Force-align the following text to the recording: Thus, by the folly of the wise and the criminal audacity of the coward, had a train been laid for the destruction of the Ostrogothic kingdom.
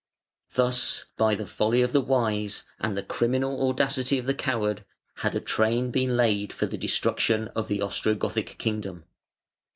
Thus, 0.55 1.05
by 1.15 1.35
the 1.35 1.45
folly 1.45 1.83
of 1.83 1.91
the 1.91 2.01
wise 2.01 2.63
and 2.79 2.97
the 2.97 3.03
criminal 3.03 3.69
audacity 3.69 4.17
of 4.17 4.25
the 4.25 4.33
coward, 4.33 4.83
had 5.17 5.35
a 5.35 5.39
train 5.39 5.91
been 5.91 6.17
laid 6.17 6.51
for 6.51 6.65
the 6.65 6.75
destruction 6.75 7.49
of 7.49 7.67
the 7.67 7.81
Ostrogothic 7.83 8.57
kingdom. 8.57 9.03